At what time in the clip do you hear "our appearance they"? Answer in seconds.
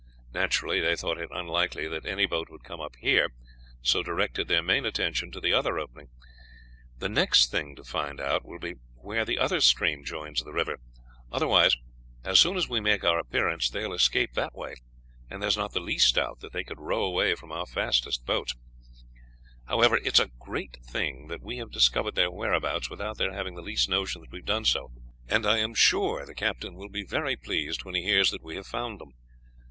13.03-13.85